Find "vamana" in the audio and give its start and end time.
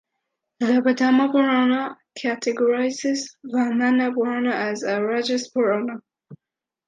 3.45-4.11